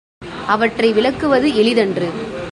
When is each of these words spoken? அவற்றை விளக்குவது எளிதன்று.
அவற்றை 0.47 0.93
விளக்குவது 0.93 1.55
எளிதன்று. 1.55 2.09